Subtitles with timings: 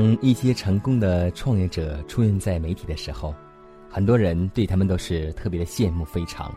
[0.00, 3.34] 当一些成功的创业者出现在媒体的时候，
[3.86, 6.50] 很多人对他们都是特别的羡慕非常，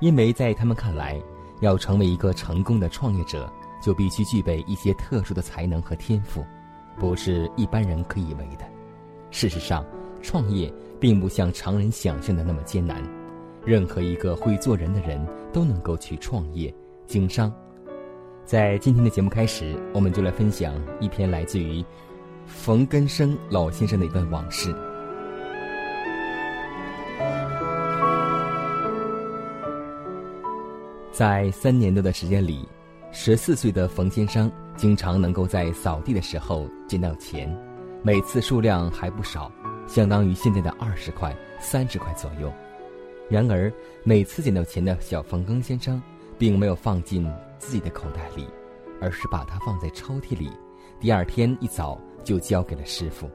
[0.00, 1.20] 因为在他们看来，
[1.60, 6.42] 要成为一个成功的创业者，就必须具备一些特殊的才能和天赋，
[6.98, 8.64] 不是一般人可以为的。
[9.30, 9.84] 事实上，
[10.22, 13.02] 创业并不像常人想象的那么艰难，
[13.66, 16.74] 任何一个会做人的人都能够去创业
[17.06, 17.52] 经商。
[18.46, 21.84] 在今天的节目开始，我们就来分享一篇来自于。
[22.46, 24.74] 冯根生老先生的一段往事。
[31.12, 32.66] 在三年多的时间里，
[33.10, 37.54] 十四岁的冯先生经常能够在扫地的时候捡到钱，
[38.02, 39.52] 每次数量还不少，
[39.86, 42.52] 相当于现在的二十块、三十块左右。
[43.28, 43.72] 然而，
[44.04, 46.02] 每次捡到钱的小冯根先生，
[46.38, 48.48] 并没有放进自己的口袋里，
[49.00, 50.50] 而是把它放在抽屉里。
[50.98, 52.00] 第二天一早。
[52.22, 53.28] 就交给了师傅。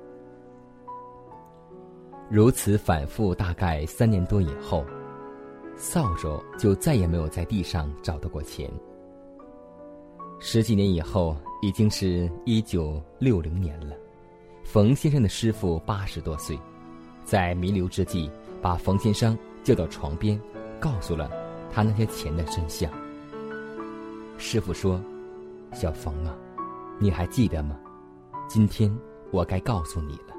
[2.29, 4.83] 如此反复，大概三年多以后，
[5.77, 8.69] 扫帚就再也没有在地上找到过钱。
[10.39, 13.95] 十几年以后，已经是一九六零年了。
[14.63, 16.59] 冯先生的师傅八十多岁，
[17.23, 18.29] 在弥留之际，
[18.61, 20.39] 把冯先生叫到床边，
[20.79, 21.31] 告诉了
[21.71, 22.91] 他那些钱的真相。
[24.37, 25.01] 师傅说
[25.73, 26.35] ：“小冯啊，
[26.99, 27.79] 你还记得吗？”
[28.47, 28.89] 今天
[29.29, 30.33] 我该告诉你了，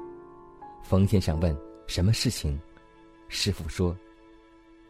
[0.81, 1.55] 冯先生问
[1.85, 2.59] ：“什么事情？”
[3.29, 3.95] 师傅说：“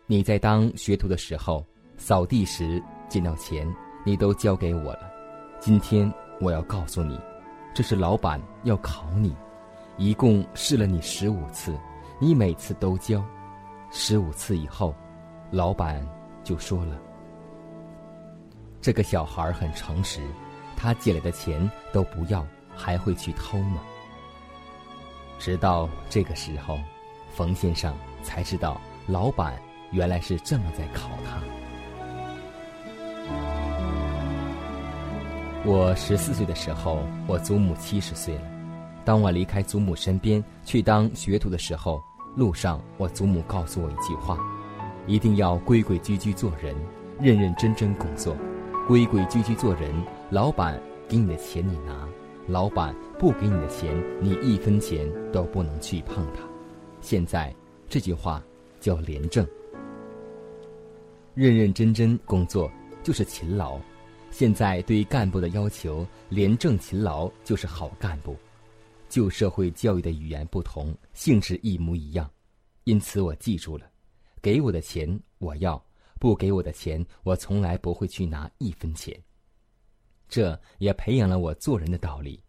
[0.07, 1.65] 你在当学徒的时候，
[1.97, 3.67] 扫地时捡到钱，
[4.05, 5.11] 你都交给我了。
[5.59, 6.09] 今天
[6.39, 7.19] 我要告诉你，
[7.73, 9.35] 这是老板要考你，
[9.97, 11.77] 一共试了你十五次，
[12.21, 13.21] 你每次都交。
[13.91, 14.95] 十五次以后，
[15.51, 16.07] 老板
[16.41, 16.97] 就说了：
[18.79, 20.21] 这个小孩很诚实，
[20.77, 22.47] 他借来的钱都不要。”
[22.79, 23.81] 还会去偷吗？
[25.37, 26.79] 直到这个时候，
[27.29, 31.41] 冯先生才知道，老板原来是这么在考他。
[35.65, 38.41] 我十四岁的时候，我祖母七十岁了。
[39.03, 42.01] 当我离开祖母身边去当学徒的时候，
[42.35, 44.37] 路上我祖母告诉我一句话：
[45.05, 46.73] 一定要规规矩矩做人，
[47.19, 48.37] 认认真真工作。
[48.87, 49.93] 规规矩矩做人，
[50.29, 52.07] 老板给你的钱你拿。
[52.49, 56.41] 老板不给你的钱，你一分钱都不能去碰它。
[56.99, 57.55] 现在
[57.87, 58.43] 这句话
[58.79, 59.47] 叫廉政，
[61.35, 62.69] 认认真真工作
[63.03, 63.79] 就是勤劳。
[64.31, 68.35] 现在对干部的要求，廉政勤劳就是好干部。
[69.07, 72.29] 旧社会教育的语言不同，性质一模一样，
[72.83, 73.85] 因此我记住了：
[74.41, 75.83] 给我的钱我要，
[76.19, 79.15] 不给我的钱我从来不会去拿一分钱。
[80.27, 82.39] 这也培养了我做人的道理。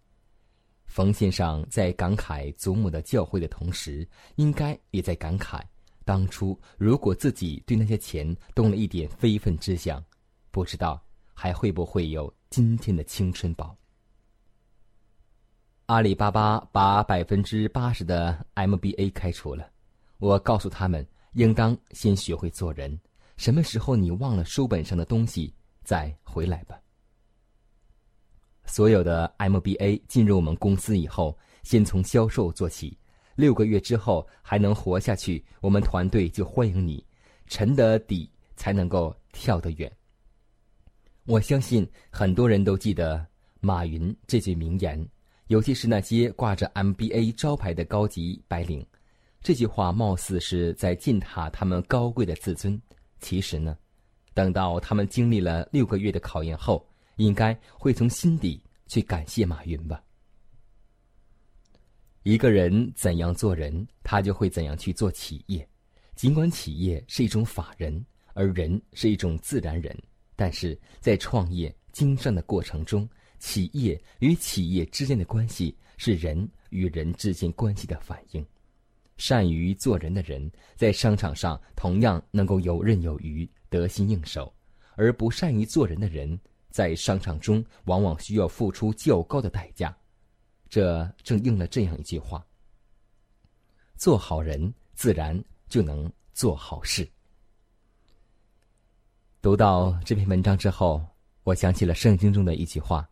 [0.91, 4.05] 冯先生在感慨祖母的教诲的同时，
[4.35, 5.63] 应该也在感慨：
[6.05, 10.05] 当初如果自己对那些钱动了一点非分之想，
[10.51, 11.01] 不知道
[11.33, 13.77] 还会不会有今天的青春宝。
[15.87, 19.71] 阿里巴巴把百分之八十的 MBA 开除了，
[20.19, 22.99] 我告诉他们，应当先学会做人。
[23.37, 25.55] 什么时候你忘了书本上的东西，
[25.85, 26.77] 再回来吧。
[28.71, 32.97] 所有的 MBA 进入我们公司以后，先从销售做起，
[33.35, 37.05] 六个月之后还能活下去，我们团队就欢迎你。
[37.49, 39.91] 沉得底才能够跳得远。
[41.27, 43.27] 我相信很多人都记得
[43.59, 45.05] 马云这句名言，
[45.49, 48.87] 尤其是那些挂着 MBA 招牌的高级白领。
[49.43, 52.81] 这句话貌似是在践踏他们高贵的自尊，
[53.19, 53.77] 其实呢，
[54.33, 56.87] 等到他们经历了六个月的考验后，
[57.25, 60.03] 应该会从心底去感谢马云吧。
[62.23, 65.67] 一个人怎样做人，他就会怎样去做企业。
[66.17, 68.03] 尽管企业是一种法人，
[68.33, 69.97] 而人是一种自然人，
[70.35, 73.09] 但是在创业经商的过程中，
[73.39, 78.45] 企业与企业之间的关系是人与人之间关系的反应。
[79.19, 84.51] 善于做人的人，在商场上同样能够游刃有余、得心应手；
[84.95, 86.39] 而不善于做人的人，
[86.71, 89.95] 在商场中往往需要付出较高的代价。
[90.69, 92.47] 这正应了这样一句话
[93.99, 97.07] ：“做好人，自然就能做好事。”
[99.43, 101.05] 读到这篇文章之后，
[101.43, 103.09] 我想起了圣经中的一句话，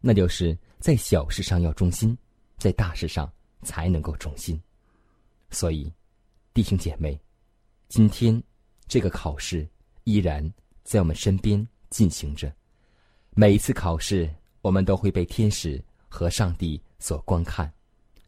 [0.00, 2.16] 那就是在小事上要忠心，
[2.58, 3.32] 在大事上
[3.62, 4.62] 才能够忠心。
[5.50, 5.92] 所以，
[6.54, 7.20] 弟兄姐妹，
[7.88, 8.40] 今天
[8.86, 9.68] 这个考试
[10.04, 10.48] 依然
[10.84, 12.54] 在我们身边进行着。
[13.34, 14.28] 每一次考试，
[14.60, 17.72] 我们都会被天使和上帝所观看，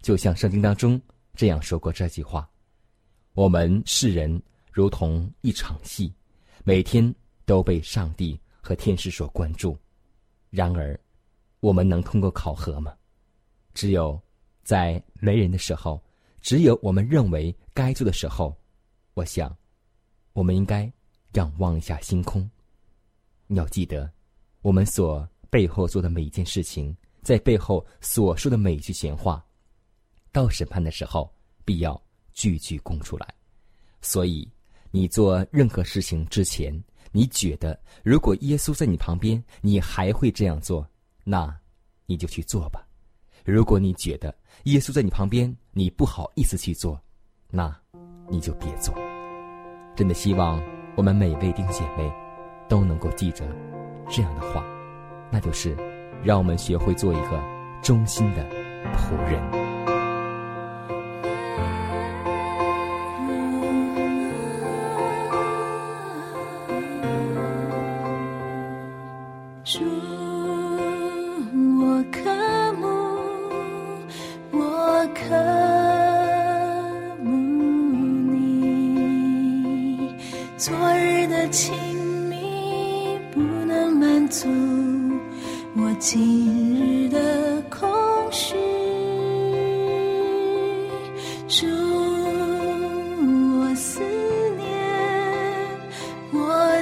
[0.00, 1.00] 就像圣经当中
[1.34, 2.48] 这样说过这句话
[3.34, 4.42] ：“我们世人
[4.72, 6.12] 如同一场戏，
[6.64, 7.14] 每天
[7.44, 9.78] 都被上帝和天使所关注。
[10.50, 10.98] 然而，
[11.60, 12.94] 我们能通过考核吗？
[13.74, 14.18] 只有
[14.62, 16.02] 在没人的时候。”
[16.44, 18.54] 只有我们认为该做的时候，
[19.14, 19.56] 我想，
[20.34, 20.92] 我们应该
[21.32, 22.46] 仰望一下星空。
[23.46, 24.12] 你要记得，
[24.64, 29.44] 我们所背后做的每一件事情，在背后所说的每一句闲话，
[30.32, 31.30] 到审判的时候，
[31.66, 32.02] 必要
[32.32, 33.28] 句句供出来。
[34.00, 34.50] 所以，
[34.90, 36.82] 你做任何事情之前，
[37.12, 40.88] 你觉得如果耶稣在你旁边，你还会这样做，
[41.24, 41.54] 那
[42.06, 42.88] 你就去做吧。
[43.44, 46.98] 如果你觉得耶稣在你旁边，你不好意思去做，
[47.50, 47.78] 那
[48.30, 48.94] 你就别做。
[49.94, 50.58] 真的希望
[50.96, 52.10] 我们每位弟兄姐妹
[52.66, 53.46] 都能够记着
[54.08, 54.64] 这样的话，
[55.30, 55.76] 那就是
[56.22, 57.40] 让我们学会做一个
[57.82, 58.44] 忠心的
[58.96, 59.63] 仆人。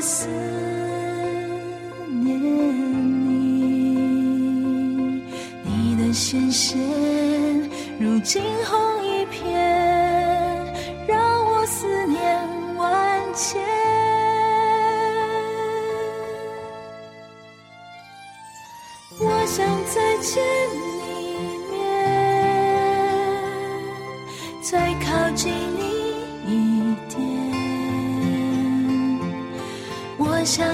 [0.00, 0.26] 思
[2.08, 2.40] 念
[3.20, 3.32] 你，
[5.64, 6.80] 你的纤纤
[7.98, 9.01] 如惊鸿。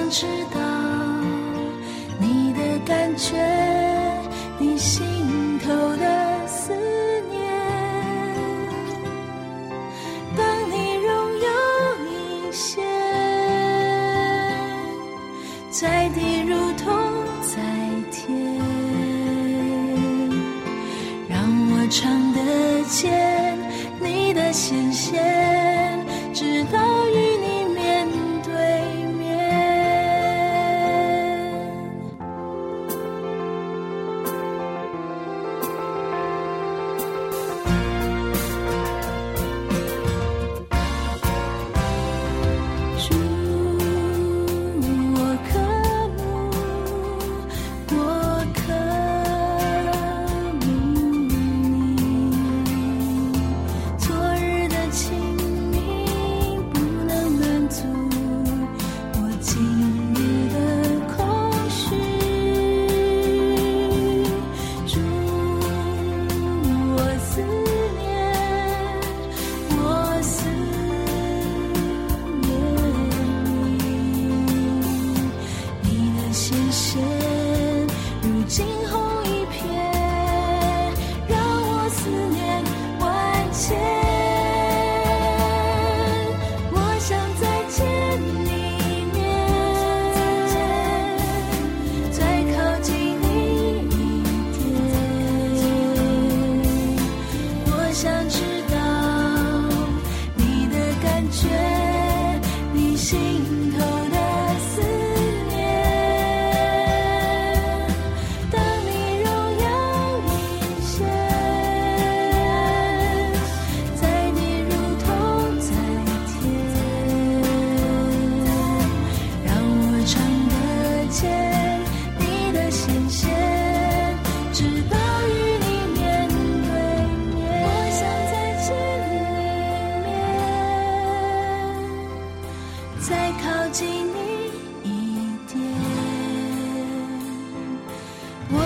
[0.09, 0.59] 知道
[2.19, 3.37] 你的感觉，
[4.57, 6.73] 你心头的思
[7.29, 7.39] 念。
[10.35, 11.49] 当你拥有
[12.07, 12.81] 一些，
[15.69, 16.91] 在地如同
[17.43, 17.61] 在
[18.11, 18.57] 天，
[21.29, 21.39] 让
[21.71, 23.55] 我尝得见
[24.01, 25.21] 你的鲜血。
[26.33, 26.88] 情。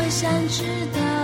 [0.05, 1.22] 我想知道。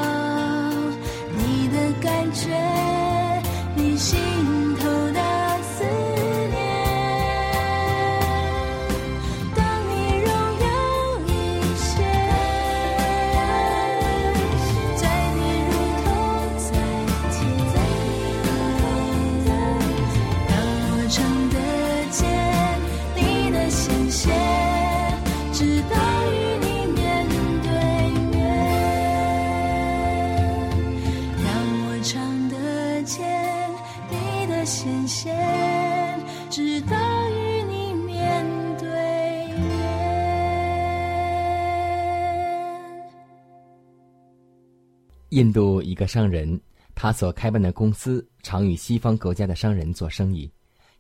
[45.29, 46.59] 印度一个商人，
[46.95, 50.49] 他所开办的公司常与西方国家的商人做生意。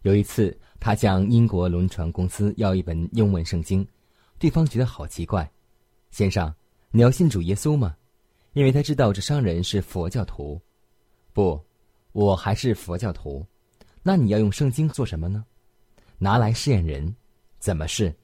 [0.03, 3.85] 有一次，他向英国轮船公司要一本英文圣经，
[4.37, 5.49] 对方觉得好奇怪
[6.11, 6.53] ：“先生，
[6.91, 7.95] 你要信主耶稣吗？”
[8.53, 10.61] 因为他知道这商人是佛教徒。
[11.33, 11.59] 不，
[12.11, 13.45] 我还是佛教徒。
[14.03, 15.43] 那你要用圣经做什么呢？
[16.17, 17.15] 拿来试验人。
[17.59, 18.15] 怎么试？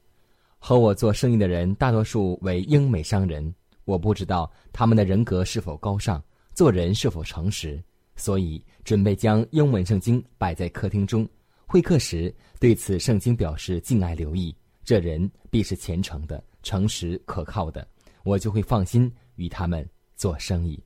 [0.58, 3.54] 和我做生意的人大多数为英美商人。
[3.86, 7.82] 我不知道他们的人格是否高尚，做人是否诚实，
[8.16, 11.26] 所以准备将英文圣经摆在客厅中。
[11.66, 17.86] 会客时对此圣经表示敬爱留意，这人必是虔诚的、诚实可靠的，
[18.24, 20.82] 我就会放心与他们做生意。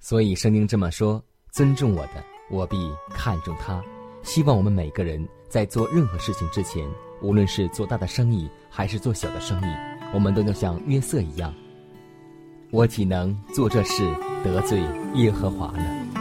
[0.00, 2.76] 所以圣经这么说：尊重我的，我必
[3.10, 3.82] 看重他。
[4.22, 6.86] 希望我们每个人在做任何事情之前，
[7.22, 9.93] 无论是做大的生意还是做小的生意。
[10.14, 11.52] 我们都能像约瑟一样，
[12.70, 14.04] 我岂能做这事
[14.44, 14.80] 得罪
[15.16, 16.13] 耶和华呢？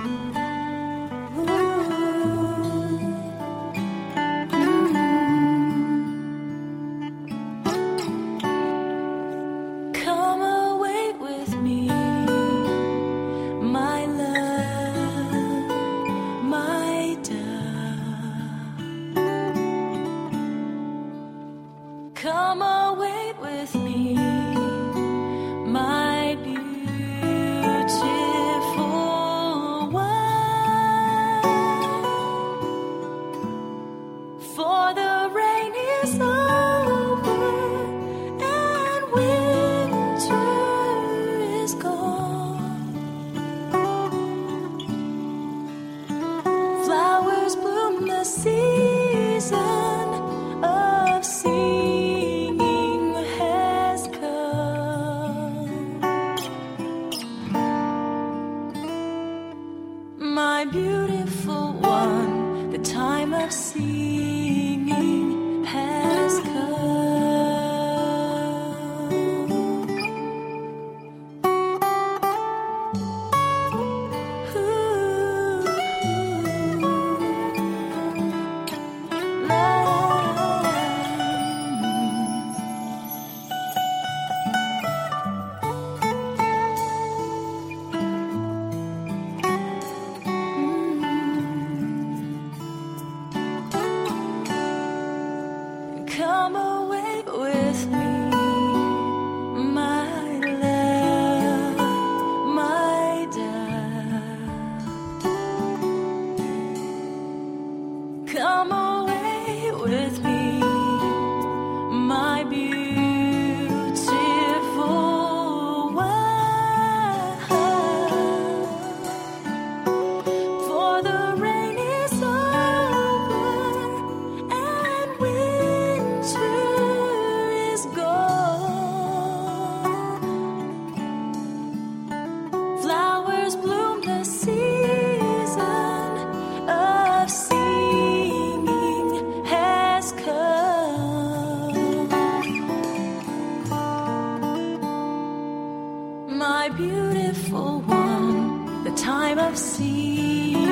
[146.43, 150.62] my beautiful one the time I've seen.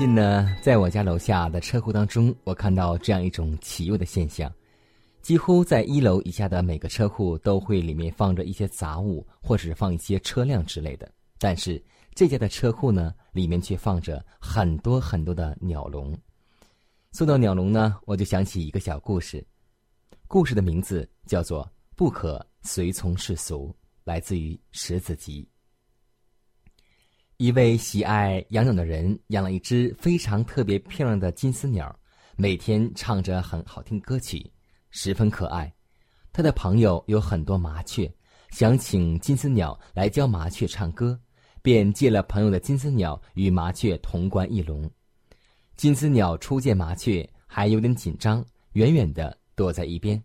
[0.00, 4.50] 近呢，在我家楼下的车库当中，我看到这样一种奇异的现象：
[5.20, 11.06] 几乎在一楼以下的每个车库都会里面放着一些杂物，或者是放一些车辆之类的。
[11.38, 11.84] 但是
[12.14, 16.16] 这家的车库呢，里面却放着很多很多的鸟笼。
[17.12, 19.46] 说到鸟笼呢，我就想起一个小故事，
[20.26, 21.62] 故事的名字叫做
[21.94, 23.68] 《不可随从世俗》，
[24.04, 25.42] 来自于《石子集》。
[27.40, 31.98] 一位喜爱养鸟的人养了一只非常特别漂亮的金丝鸟，
[32.36, 34.44] 每天唱着很好听歌曲，
[34.90, 35.72] 十分可爱。
[36.34, 38.12] 他的朋友有很多麻雀，
[38.50, 41.18] 想请金丝鸟来教麻雀唱歌，
[41.62, 44.86] 便借了朋友的金丝鸟与麻雀同关一笼。
[45.76, 50.22] 金丝鸟初见麻雀还有点紧张，远远的躲在一边。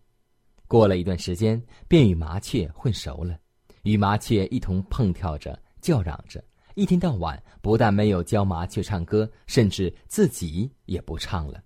[0.68, 3.38] 过了一段时间，便与麻雀混熟了，
[3.84, 6.44] 与麻雀一同蹦跳着，叫嚷着。
[6.76, 11.64] 一天到晚，不但没有教麻雀唱歌，甚至自己也不唱了，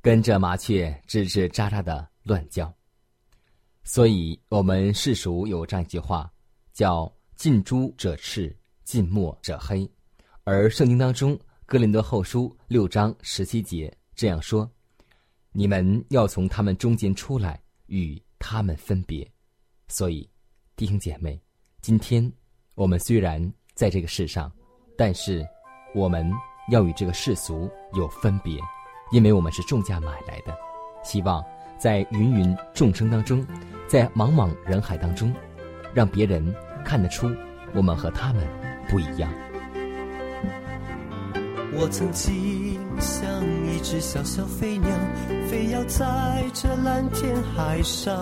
[0.00, 2.72] 跟着麻雀吱吱喳喳的乱叫。
[3.82, 6.32] 所以，我们世俗有这样一句话，
[6.72, 9.90] 叫“近朱者赤，近墨者黑”，
[10.44, 14.70] 而圣经当中《哥林多后书》六章十七节这样说
[15.50, 19.28] ：“你们要从他们中间出来，与他们分别。”
[19.88, 20.30] 所以，
[20.76, 21.42] 弟兄姐妹，
[21.80, 22.32] 今天
[22.76, 24.48] 我们虽然在这个世上，
[24.96, 25.44] 但是
[25.92, 26.32] 我们
[26.70, 28.60] 要与这个世俗有分别，
[29.10, 30.56] 因为我们是重价买来的。
[31.02, 31.44] 希望
[31.78, 33.44] 在芸芸众生当中，
[33.88, 35.34] 在茫茫人海当中，
[35.92, 37.28] 让别人看得出
[37.74, 38.46] 我们和他们
[38.88, 39.28] 不一样。
[41.74, 43.26] 我曾经像
[43.66, 44.90] 一只小小飞鸟，
[45.48, 48.14] 飞摇在这蓝天海上。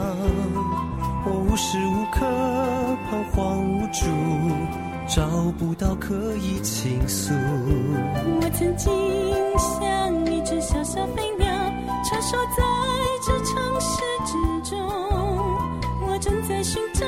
[1.26, 2.26] 我无时无刻
[3.10, 4.06] 彷徨无助，
[5.12, 5.26] 找
[5.58, 7.34] 不到可以倾诉。
[7.34, 8.92] 我曾经
[9.58, 11.48] 像一只小小飞鸟，
[12.08, 12.62] 穿梭在
[13.26, 14.78] 这城市之中。
[16.06, 17.04] 我正在寻找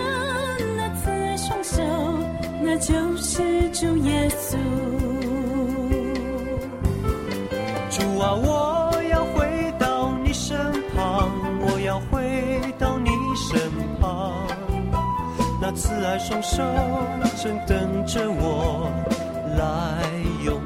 [0.77, 1.81] 那慈爱双手，
[2.61, 4.57] 那就是主耶稣。
[7.89, 8.62] 主啊，我
[15.65, 16.61] 那慈爱双手
[17.41, 18.91] 正等着我
[19.57, 20.03] 来
[20.45, 20.61] 拥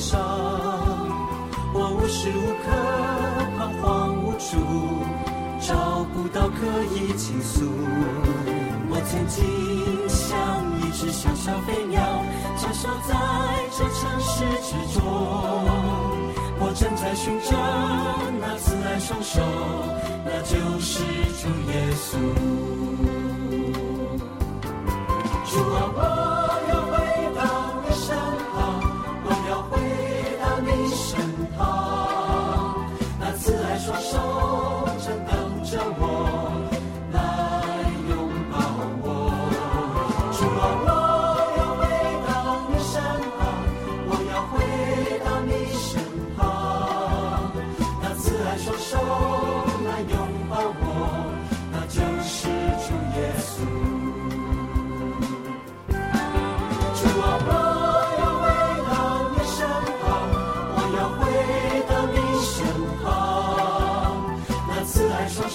[0.00, 0.18] 上。
[1.72, 2.66] 我无时无刻
[3.56, 4.56] 彷徨无助，
[5.60, 6.58] 找不到可
[6.94, 7.64] 以倾诉。
[8.92, 9.38] 我曾经
[10.08, 10.26] 像
[10.80, 12.00] 一只小小飞鸟，
[12.58, 13.14] 穿梭在
[13.70, 15.00] 这城市之中。
[16.62, 17.56] 我正在寻找
[18.40, 19.40] 那慈爱双手，
[20.24, 21.04] 那就是
[21.38, 22.08] 主耶稣。
[25.46, 25.98] 主啊，我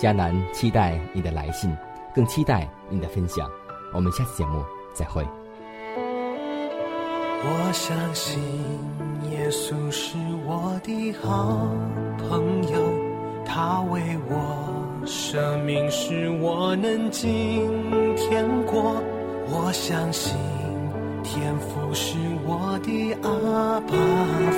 [0.00, 1.76] 迦南期待你的来信，
[2.14, 3.46] 更期待你的分享。
[3.92, 5.22] 我们下次节目再会。
[7.42, 8.42] 我相信
[9.30, 11.68] 耶稣是我的好
[12.16, 17.68] 朋友，他为我舍命，使我能今
[18.16, 19.02] 天过。
[19.52, 20.34] 我相信
[21.22, 23.94] 天父是我的阿爸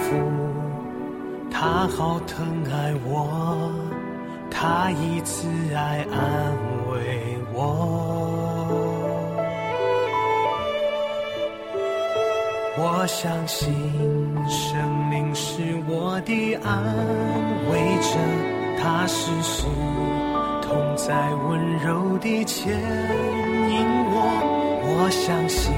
[0.04, 3.72] 父，他好疼爱我，
[4.52, 6.52] 他以慈爱安
[6.90, 7.58] 慰我。
[12.78, 13.72] 我相信
[14.48, 16.82] 生命是我的安
[17.70, 18.18] 慰者，
[18.80, 19.64] 他时时
[20.62, 24.16] 同在温柔地牵引我。
[24.84, 25.72] 我相信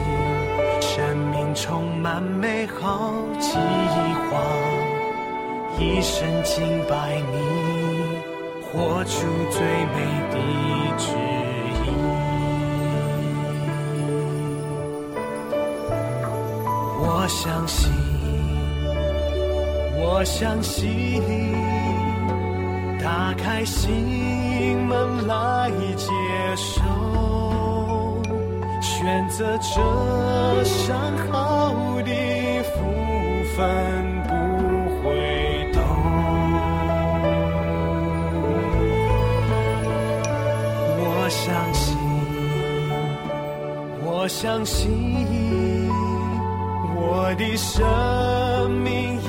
[0.81, 3.53] 生命充满美好计
[4.31, 4.41] 划，
[5.79, 7.37] 一生敬拜你，
[8.75, 9.97] 活出最美
[10.33, 10.37] 的
[10.99, 11.07] 旨
[11.85, 11.87] 意。
[17.01, 17.93] 我相信，
[19.97, 21.23] 我相信，
[23.01, 26.11] 打开心门来接
[26.57, 26.83] 受，
[28.81, 30.97] 选择这上
[31.31, 32.11] 好的
[32.65, 32.81] 福
[33.57, 33.63] 分
[44.25, 44.91] 我相信。
[46.97, 49.21] 我的生命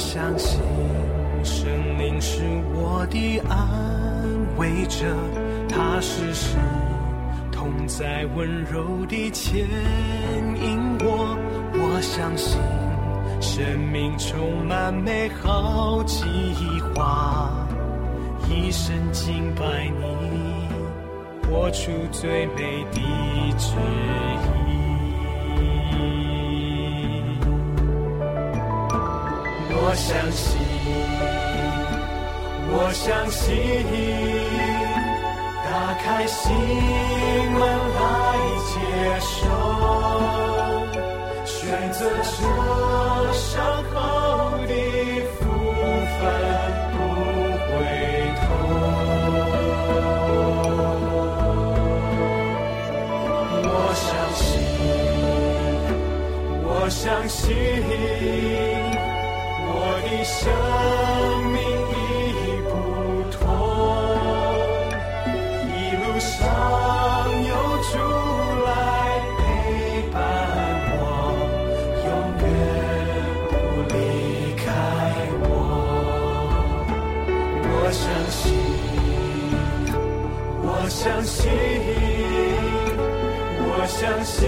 [0.00, 0.58] 我相信
[1.44, 2.40] 神灵是
[2.72, 4.24] 我的安
[4.56, 5.04] 慰者，
[5.68, 6.56] 他时时
[7.52, 11.36] 同在温柔地牵引我。
[11.74, 12.58] 我相信
[13.42, 16.24] 生命充满美好计
[16.94, 17.52] 划，
[18.48, 20.66] 一生敬拜你，
[21.46, 23.00] 活出最美的
[23.58, 23.76] 旨
[24.66, 24.69] 意。
[29.82, 30.58] 我相信，
[32.70, 33.56] 我相信，
[35.64, 35.70] 打
[36.02, 36.52] 开心
[37.52, 37.60] 门
[37.96, 37.98] 来
[38.68, 38.70] 接
[39.20, 39.38] 受，
[41.44, 41.56] 选
[41.92, 42.28] 择这
[43.32, 43.48] 伤
[43.90, 43.96] 口
[44.68, 44.72] 的
[45.38, 45.40] 福
[46.16, 46.20] 分
[46.92, 46.94] 不
[47.66, 47.68] 回
[48.36, 48.42] 头。
[53.64, 54.40] 我相信，
[56.64, 57.50] 我相信。
[60.24, 60.52] 生
[61.52, 61.94] 命已
[62.68, 62.70] 不
[63.30, 63.40] 同，
[65.66, 66.38] 一路上
[67.46, 67.52] 有
[67.82, 67.92] 主
[68.64, 68.68] 来
[69.38, 69.40] 陪
[70.12, 70.16] 伴
[70.92, 70.98] 我，
[72.04, 72.08] 永
[72.42, 72.44] 远
[73.48, 73.52] 不
[73.94, 73.94] 离
[74.56, 74.62] 开
[75.40, 75.44] 我。
[77.62, 78.40] 我相信，
[80.62, 81.38] 我相信，
[83.62, 84.38] 我相信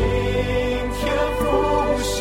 [1.00, 1.00] 天
[1.38, 1.40] 父
[2.02, 2.12] 是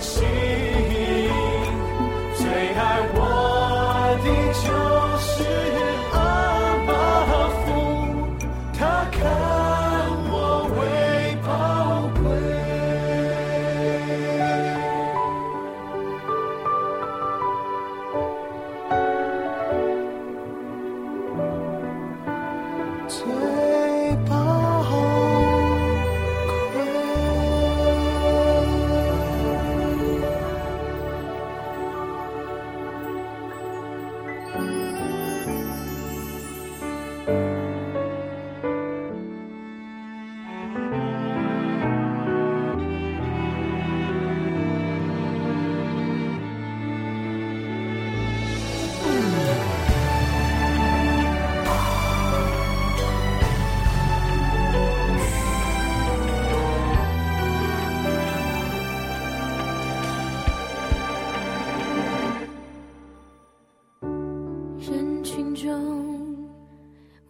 [0.00, 0.24] 心。
[2.36, 3.27] 最爱我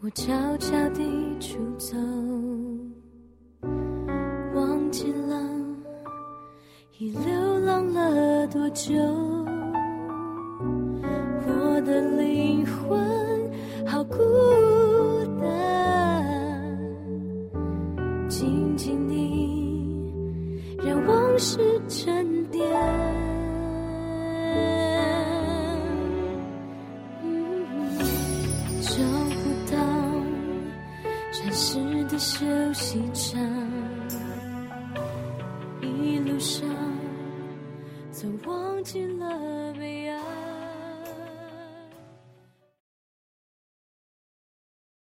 [0.08, 1.04] 我悄悄地
[1.38, 1.94] 出走，
[4.54, 5.36] 忘记了
[6.96, 8.94] 已流浪了多久。
[11.46, 12.98] 我的灵魂
[13.86, 14.16] 好孤
[32.38, 33.57] 休息场，